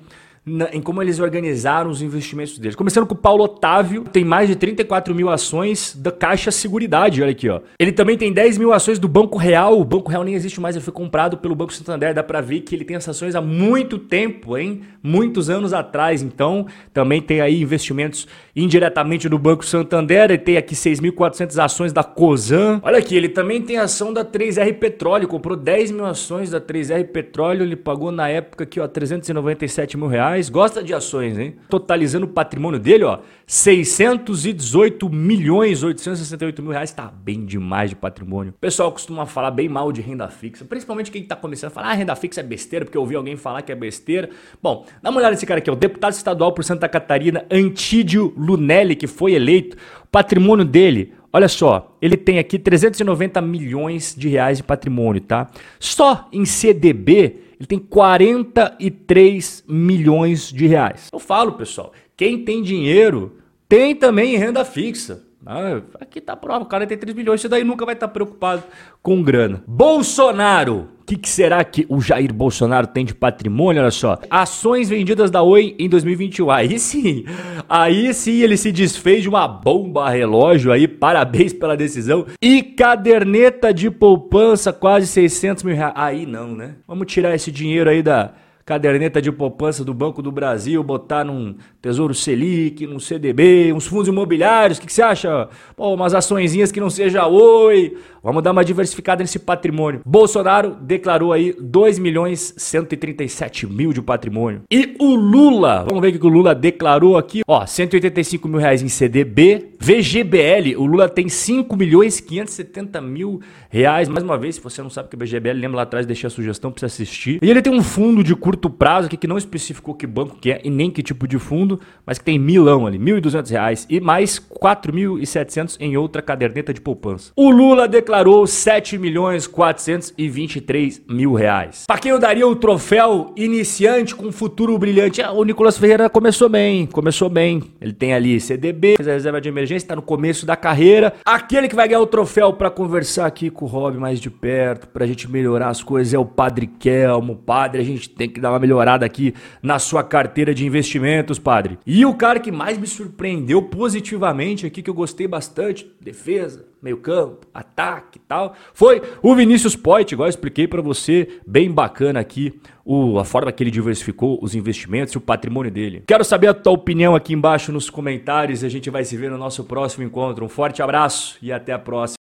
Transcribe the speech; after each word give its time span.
na, 0.43 0.69
em 0.73 0.81
como 0.81 1.01
eles 1.01 1.19
organizaram 1.19 1.89
os 1.89 2.01
investimentos 2.01 2.57
deles. 2.57 2.75
Começando 2.75 3.05
com 3.05 3.13
o 3.13 3.17
Paulo 3.17 3.43
Otávio, 3.43 4.03
tem 4.11 4.25
mais 4.25 4.49
de 4.49 4.55
34 4.55 5.13
mil 5.13 5.29
ações 5.29 5.95
da 5.95 6.11
Caixa 6.11 6.49
Seguridade, 6.49 7.21
olha 7.21 7.31
aqui, 7.31 7.47
ó. 7.47 7.61
Ele 7.77 7.91
também 7.91 8.17
tem 8.17 8.33
10 8.33 8.57
mil 8.57 8.73
ações 8.73 8.97
do 8.97 9.07
Banco 9.07 9.37
Real, 9.37 9.79
o 9.79 9.85
Banco 9.85 10.09
Real 10.09 10.23
nem 10.23 10.33
existe 10.33 10.59
mais, 10.59 10.75
ele 10.75 10.83
foi 10.83 10.93
comprado 10.93 11.37
pelo 11.37 11.53
Banco 11.53 11.71
Santander, 11.71 12.13
dá 12.13 12.23
pra 12.23 12.41
ver 12.41 12.61
que 12.61 12.73
ele 12.73 12.83
tem 12.83 12.95
essas 12.95 13.15
ações 13.15 13.35
há 13.35 13.41
muito 13.41 13.99
tempo, 13.99 14.57
hein? 14.57 14.81
Muitos 15.03 15.49
anos 15.49 15.73
atrás, 15.73 16.23
então 16.23 16.65
também 16.91 17.21
tem 17.21 17.39
aí 17.39 17.61
investimentos 17.61 18.27
indiretamente 18.55 19.29
do 19.29 19.37
Banco 19.37 19.63
Santander, 19.63 20.31
ele 20.31 20.37
tem 20.39 20.57
aqui 20.57 20.73
6.400 20.73 21.63
ações 21.63 21.93
da 21.93 22.03
Cosan. 22.03 22.79
Olha 22.83 22.97
aqui, 22.97 23.15
ele 23.15 23.29
também 23.29 23.61
tem 23.61 23.77
ação 23.77 24.11
da 24.11 24.25
3R 24.25 24.73
Petróleo, 24.79 25.27
comprou 25.27 25.55
10 25.55 25.91
mil 25.91 26.05
ações 26.05 26.49
da 26.49 26.59
3R 26.59 27.05
Petróleo, 27.07 27.63
ele 27.63 27.75
pagou 27.75 28.11
na 28.11 28.27
época 28.27 28.63
aqui, 28.63 28.79
ó, 28.79 28.87
397 28.87 29.97
mil 29.97 30.07
reais 30.07 30.30
reais. 30.31 30.49
Gosta 30.49 30.83
de 30.83 30.93
ações, 30.93 31.37
hein? 31.37 31.55
Totalizando 31.69 32.25
o 32.25 32.29
patrimônio 32.29 32.79
dele, 32.79 33.03
ó, 33.03 33.19
618 33.45 35.09
milhões 35.09 35.83
868 35.83 36.61
mil 36.61 36.71
reais. 36.71 36.91
Tá 36.91 37.11
bem 37.11 37.45
demais 37.45 37.89
de 37.89 37.95
patrimônio. 37.95 38.51
O 38.51 38.59
pessoal 38.59 38.91
costuma 38.91 39.25
falar 39.25 39.51
bem 39.51 39.69
mal 39.69 39.91
de 39.91 40.01
renda 40.01 40.27
fixa, 40.29 40.65
principalmente 40.65 41.11
quem 41.11 41.23
tá 41.23 41.35
começando 41.35 41.71
a 41.71 41.73
falar, 41.73 41.89
ah, 41.89 41.93
renda 41.93 42.15
fixa 42.15 42.41
é 42.41 42.43
besteira, 42.43 42.85
porque 42.85 42.97
eu 42.97 43.01
ouvi 43.01 43.15
alguém 43.15 43.35
falar 43.35 43.61
que 43.61 43.71
é 43.71 43.75
besteira. 43.75 44.29
Bom, 44.61 44.85
dá 45.01 45.09
uma 45.09 45.19
olhada 45.19 45.31
nesse 45.31 45.45
cara 45.45 45.59
aqui, 45.59 45.69
ó, 45.69 45.73
o 45.73 45.75
deputado 45.75 46.13
estadual 46.13 46.53
por 46.53 46.63
Santa 46.63 46.87
Catarina, 46.87 47.45
Antídio 47.51 48.33
Lunelli, 48.37 48.95
que 48.95 49.07
foi 49.07 49.33
eleito. 49.33 49.77
O 50.03 50.07
patrimônio 50.07 50.65
dele, 50.65 51.13
Olha 51.33 51.47
só, 51.47 51.95
ele 52.01 52.17
tem 52.17 52.39
aqui 52.39 52.59
390 52.59 53.41
milhões 53.41 54.13
de 54.17 54.27
reais 54.27 54.57
de 54.57 54.63
patrimônio, 54.63 55.21
tá? 55.21 55.49
Só 55.79 56.27
em 56.31 56.45
CDB 56.45 57.51
ele 57.61 57.67
tem 57.67 57.77
43 57.77 59.63
milhões 59.67 60.51
de 60.51 60.65
reais. 60.65 61.09
Eu 61.13 61.19
falo, 61.19 61.51
pessoal, 61.51 61.93
quem 62.17 62.43
tem 62.43 62.63
dinheiro 62.63 63.37
tem 63.69 63.95
também 63.95 64.35
renda 64.35 64.65
fixa. 64.65 65.23
Ah, 65.45 65.81
aqui 65.99 66.21
tá 66.21 66.35
prova, 66.35 66.65
43 66.65 67.15
milhões, 67.15 67.39
isso 67.39 67.49
daí 67.49 67.63
nunca 67.63 67.83
vai 67.83 67.95
estar 67.95 68.07
tá 68.07 68.13
preocupado 68.13 68.63
com 69.01 69.23
grana. 69.23 69.63
Bolsonaro, 69.67 70.87
o 71.01 71.03
que, 71.03 71.17
que, 71.17 71.27
será 71.27 71.63
que 71.63 71.85
o 71.89 71.99
Jair 71.99 72.31
Bolsonaro 72.31 72.85
tem 72.85 73.03
de 73.03 73.15
patrimônio? 73.15 73.81
Olha 73.81 73.89
só, 73.89 74.19
ações 74.29 74.87
vendidas 74.87 75.31
da 75.31 75.41
Oi 75.41 75.75
em 75.79 75.89
2021. 75.89 76.51
Aí 76.51 76.77
sim, 76.77 77.25
aí 77.67 78.13
sim 78.13 78.41
ele 78.41 78.55
se 78.55 78.71
desfez 78.71 79.23
de 79.23 79.29
uma 79.29 79.47
bomba 79.47 80.09
relógio 80.09 80.71
aí, 80.71 80.87
parabéns 80.87 81.53
pela 81.53 81.75
decisão. 81.75 82.27
E 82.39 82.61
caderneta 82.61 83.73
de 83.73 83.89
poupança, 83.89 84.71
quase 84.71 85.07
600 85.07 85.63
mil 85.63 85.75
reais. 85.75 85.93
Aí 85.95 86.25
não, 86.27 86.55
né? 86.55 86.75
Vamos 86.87 87.11
tirar 87.11 87.33
esse 87.33 87.51
dinheiro 87.51 87.89
aí 87.89 88.03
da 88.03 88.31
caderneta 88.65 89.21
de 89.21 89.31
poupança 89.31 89.83
do 89.83 89.93
Banco 89.93 90.21
do 90.21 90.31
Brasil, 90.31 90.83
botar 90.83 91.23
num 91.23 91.55
Tesouro 91.81 92.13
Selic, 92.13 92.85
num 92.85 92.99
CDB, 92.99 93.73
uns 93.73 93.87
fundos 93.87 94.07
imobiliários, 94.07 94.77
o 94.77 94.81
que, 94.81 94.87
que, 94.87 94.93
você 94.93 95.01
acha? 95.01 95.49
Pô, 95.75 95.93
umas 95.93 96.13
açõezinhas 96.13 96.71
que 96.71 96.79
não 96.79 96.89
seja 96.89 97.27
oi. 97.27 97.97
Vamos 98.23 98.43
dar 98.43 98.51
uma 98.51 98.63
diversificada 98.63 99.23
nesse 99.23 99.39
patrimônio. 99.39 100.01
Bolsonaro 100.05 100.77
declarou 100.79 101.33
aí 101.33 101.55
2 101.59 101.97
milhões 101.97 102.53
137 102.55 103.65
mil 103.65 103.91
de 103.91 104.01
patrimônio. 104.01 104.61
E 104.69 104.95
o 104.99 105.15
Lula, 105.15 105.85
vamos 105.87 106.01
ver 106.01 106.15
o 106.15 106.19
que 106.19 106.25
o 106.27 106.29
Lula 106.29 106.53
declarou 106.53 107.17
aqui. 107.17 107.41
Ó, 107.47 107.65
185 107.65 108.47
mil 108.47 108.59
reais 108.59 108.83
em 108.83 108.89
CDB. 108.89 109.71
VGBL, 109.79 110.75
o 110.77 110.85
Lula 110.85 111.09
tem 111.09 111.27
5 111.27 111.75
milhões 111.75 112.19
570 112.19 113.01
mil 113.01 113.41
reais. 113.69 114.07
Mais 114.07 114.23
uma 114.23 114.37
vez, 114.37 114.55
se 114.55 114.61
você 114.61 114.83
não 114.83 114.89
sabe 114.91 115.07
o 115.07 115.09
que 115.09 115.15
é 115.15 115.25
VGBL, 115.25 115.59
lembra 115.59 115.77
lá 115.77 115.83
atrás, 115.83 116.05
deixei 116.05 116.27
a 116.27 116.29
sugestão 116.29 116.71
para 116.71 116.79
você 116.81 116.85
assistir. 116.85 117.39
E 117.41 117.49
ele 117.49 117.61
tem 117.61 117.73
um 117.73 117.81
fundo 117.81 118.23
de 118.23 118.35
curto 118.51 118.69
prazo 118.69 119.07
aqui 119.07 119.15
que 119.15 119.27
não 119.27 119.37
especificou 119.37 119.95
que 119.95 120.05
banco 120.05 120.35
que 120.35 120.51
é 120.51 120.59
e 120.61 120.69
nem 120.69 120.91
que 120.91 121.01
tipo 121.01 121.25
de 121.25 121.39
fundo 121.39 121.79
mas 122.05 122.17
que 122.17 122.25
tem 122.25 122.37
milão 122.37 122.85
ali, 122.85 122.97
R$ 122.97 123.21
1.200 123.21 123.85
e 123.89 124.01
mais 124.01 124.39
4.700 124.39 125.77
em 125.79 125.95
outra 125.95 126.21
caderneta 126.21 126.73
de 126.73 126.81
poupança. 126.81 127.31
O 127.35 127.49
Lula 127.49 127.87
declarou 127.87 128.45
7 128.45 128.97
milhões 128.97 129.47
423 129.47 131.03
mil 131.07 131.33
reais. 131.33 131.85
Para 131.87 131.97
quem 131.97 132.11
eu 132.11 132.19
daria 132.19 132.45
o 132.45 132.55
troféu 132.55 133.31
iniciante 133.37 134.13
com 134.13 134.31
futuro 134.31 134.77
brilhante? 134.77 135.21
Ah, 135.21 135.31
o 135.31 135.45
Nicolas 135.45 135.77
Ferreira 135.77 136.09
começou 136.09 136.49
bem, 136.49 136.85
começou 136.85 137.29
bem. 137.29 137.63
Ele 137.79 137.93
tem 137.93 138.13
ali 138.13 138.41
CDB, 138.41 138.95
fez 138.97 139.07
a 139.07 139.13
reserva 139.13 139.39
de 139.39 139.47
emergência, 139.47 139.85
está 139.85 139.95
no 139.95 140.01
começo 140.01 140.45
da 140.45 140.57
carreira. 140.57 141.13
Aquele 141.23 141.69
que 141.69 141.75
vai 141.75 141.87
ganhar 141.87 142.01
o 142.01 142.07
troféu 142.07 142.51
para 142.51 142.69
conversar 142.69 143.27
aqui 143.27 143.49
com 143.49 143.63
o 143.63 143.67
Rob 143.67 143.97
mais 143.97 144.19
de 144.19 144.29
perto, 144.29 144.87
para 144.89 145.05
a 145.05 145.07
gente 145.07 145.31
melhorar 145.31 145.69
as 145.69 145.81
coisas, 145.81 146.13
é 146.13 146.19
o 146.19 146.25
Padre 146.25 146.67
Kelmo. 146.67 147.35
Padre, 147.35 147.81
a 147.81 147.85
gente 147.85 148.09
tem 148.09 148.27
que 148.27 148.40
dar 148.41 148.51
uma 148.51 148.59
melhorada 148.59 149.05
aqui 149.05 149.33
na 149.61 149.79
sua 149.79 150.03
carteira 150.03 150.53
de 150.53 150.65
investimentos, 150.65 151.39
Padre. 151.39 151.79
E 151.85 152.05
o 152.05 152.13
cara 152.13 152.39
que 152.39 152.51
mais 152.51 152.77
me 152.77 152.87
surpreendeu 152.87 153.61
positivamente 153.61 154.65
aqui, 154.65 154.81
que 154.81 154.89
eu 154.89 154.93
gostei 154.93 155.27
bastante, 155.27 155.89
defesa, 156.01 156.65
meio 156.81 156.97
campo, 156.97 157.45
ataque 157.53 158.17
e 158.17 158.21
tal, 158.27 158.55
foi 158.73 159.01
o 159.21 159.35
Vinícius 159.35 159.75
Poit, 159.75 160.11
igual 160.11 160.27
eu 160.27 160.31
expliquei 160.31 160.67
para 160.67 160.81
você, 160.81 161.27
bem 161.45 161.71
bacana 161.71 162.19
aqui, 162.19 162.59
o, 162.83 163.19
a 163.19 163.23
forma 163.23 163.51
que 163.51 163.63
ele 163.63 163.71
diversificou 163.71 164.39
os 164.41 164.55
investimentos 164.55 165.13
e 165.13 165.17
o 165.17 165.21
patrimônio 165.21 165.71
dele. 165.71 166.03
Quero 166.07 166.23
saber 166.23 166.47
a 166.47 166.53
tua 166.53 166.73
opinião 166.73 167.15
aqui 167.15 167.33
embaixo 167.33 167.71
nos 167.71 167.89
comentários 167.89 168.63
e 168.63 168.65
a 168.65 168.69
gente 168.69 168.89
vai 168.89 169.05
se 169.05 169.15
ver 169.15 169.29
no 169.29 169.37
nosso 169.37 169.63
próximo 169.63 170.03
encontro. 170.03 170.45
Um 170.45 170.49
forte 170.49 170.81
abraço 170.81 171.37
e 171.41 171.51
até 171.51 171.73
a 171.73 171.79
próxima. 171.79 172.17